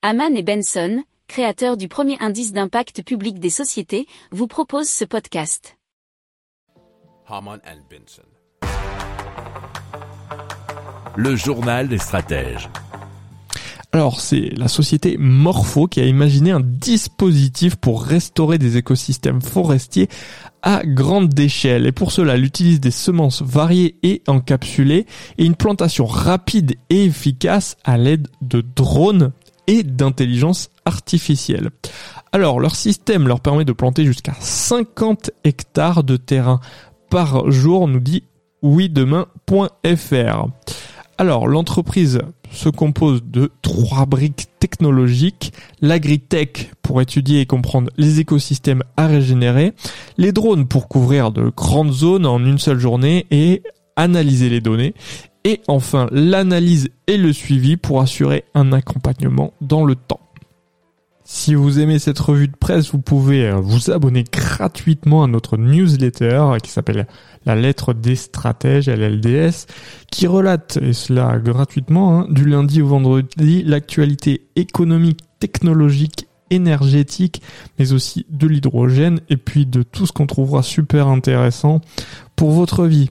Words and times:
Haman 0.00 0.36
et 0.36 0.44
Benson, 0.44 1.02
créateurs 1.26 1.76
du 1.76 1.88
premier 1.88 2.16
indice 2.20 2.52
d'impact 2.52 3.02
public 3.02 3.40
des 3.40 3.50
sociétés, 3.50 4.06
vous 4.30 4.46
proposent 4.46 4.88
ce 4.88 5.04
podcast. 5.04 5.76
Haman 7.26 7.58
and 7.66 7.80
Benson. 7.90 8.22
Le 11.16 11.34
journal 11.34 11.88
des 11.88 11.98
stratèges. 11.98 12.70
Alors, 13.90 14.20
c'est 14.20 14.50
la 14.56 14.68
société 14.68 15.16
Morpho 15.18 15.88
qui 15.88 15.98
a 16.00 16.04
imaginé 16.04 16.52
un 16.52 16.60
dispositif 16.60 17.74
pour 17.74 18.04
restaurer 18.04 18.58
des 18.58 18.76
écosystèmes 18.76 19.42
forestiers 19.42 20.08
à 20.62 20.82
grande 20.84 21.36
échelle. 21.40 21.86
Et 21.86 21.92
pour 21.92 22.12
cela, 22.12 22.34
elle 22.34 22.44
utilise 22.44 22.78
des 22.78 22.92
semences 22.92 23.42
variées 23.42 23.96
et 24.04 24.22
encapsulées 24.28 25.06
et 25.38 25.44
une 25.44 25.56
plantation 25.56 26.06
rapide 26.06 26.76
et 26.88 27.06
efficace 27.06 27.76
à 27.82 27.98
l'aide 27.98 28.28
de 28.42 28.60
drones 28.60 29.32
et 29.68 29.84
d'intelligence 29.84 30.70
artificielle. 30.84 31.70
Alors, 32.32 32.58
leur 32.58 32.74
système 32.74 33.28
leur 33.28 33.40
permet 33.40 33.64
de 33.64 33.72
planter 33.72 34.04
jusqu'à 34.04 34.34
50 34.40 35.30
hectares 35.44 36.02
de 36.02 36.16
terrain 36.16 36.58
par 37.10 37.50
jour, 37.50 37.86
nous 37.86 38.00
dit 38.00 38.24
oui-demain.fr. 38.62 40.48
Alors, 41.16 41.46
l'entreprise 41.46 42.20
se 42.50 42.68
compose 42.68 43.22
de 43.24 43.50
trois 43.62 44.06
briques 44.06 44.46
technologiques, 44.58 45.52
l'agritech 45.80 46.70
pour 46.82 47.00
étudier 47.02 47.40
et 47.40 47.46
comprendre 47.46 47.90
les 47.96 48.20
écosystèmes 48.20 48.82
à 48.96 49.06
régénérer, 49.06 49.74
les 50.16 50.32
drones 50.32 50.66
pour 50.66 50.88
couvrir 50.88 51.30
de 51.30 51.50
grandes 51.54 51.92
zones 51.92 52.26
en 52.26 52.38
une 52.44 52.58
seule 52.58 52.78
journée 52.78 53.26
et 53.30 53.62
analyser 53.96 54.48
les 54.48 54.60
données, 54.60 54.94
et 55.48 55.62
enfin 55.66 56.08
l'analyse 56.12 56.90
et 57.06 57.16
le 57.16 57.32
suivi 57.32 57.78
pour 57.78 58.02
assurer 58.02 58.44
un 58.54 58.70
accompagnement 58.74 59.54
dans 59.62 59.82
le 59.82 59.94
temps. 59.94 60.20
Si 61.24 61.54
vous 61.54 61.80
aimez 61.80 61.98
cette 61.98 62.18
revue 62.18 62.48
de 62.48 62.56
presse, 62.56 62.92
vous 62.92 63.00
pouvez 63.00 63.48
euh, 63.48 63.56
vous 63.56 63.90
abonner 63.90 64.24
gratuitement 64.30 65.24
à 65.24 65.26
notre 65.26 65.56
newsletter 65.56 66.56
qui 66.62 66.70
s'appelle 66.70 67.06
La 67.46 67.54
lettre 67.54 67.94
des 67.94 68.14
stratèges, 68.14 68.88
LLDS, 68.88 69.66
qui 70.10 70.26
relate, 70.26 70.78
et 70.82 70.92
cela 70.92 71.38
gratuitement, 71.38 72.20
hein, 72.20 72.26
du 72.28 72.44
lundi 72.44 72.82
au 72.82 72.88
vendredi, 72.88 73.62
l'actualité 73.62 74.48
économique, 74.54 75.20
technologique, 75.38 76.28
énergétique, 76.50 77.40
mais 77.78 77.92
aussi 77.92 78.26
de 78.28 78.46
l'hydrogène, 78.46 79.20
et 79.30 79.38
puis 79.38 79.64
de 79.64 79.82
tout 79.82 80.06
ce 80.06 80.12
qu'on 80.12 80.26
trouvera 80.26 80.62
super 80.62 81.08
intéressant 81.08 81.80
pour 82.36 82.50
votre 82.50 82.86
vie. 82.86 83.10